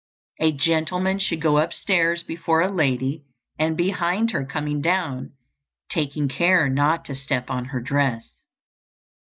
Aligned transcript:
A 0.39 0.51
gentleman 0.51 1.19
should 1.19 1.41
go 1.43 1.59
upstairs 1.59 2.23
before 2.23 2.61
a 2.61 2.71
lady, 2.71 3.23
and 3.59 3.77
behind 3.77 4.31
her 4.31 4.43
coming 4.43 4.81
down, 4.81 5.33
taking 5.91 6.27
care 6.27 6.67
not 6.69 7.05
to 7.05 7.13
step 7.13 7.51
on 7.51 7.65
her 7.65 7.79
dress. 7.79 8.33